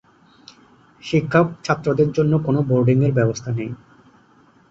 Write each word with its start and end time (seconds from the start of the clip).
শিক্ষক 1.03 1.47
-ছাত্রদের 1.55 2.09
জন্য 2.11 2.33
কোন 2.45 2.55
বোর্ডিং 2.69 2.97
এর 3.03 3.13
ব্যবস্থা 3.19 3.49
নেই। 3.51 3.71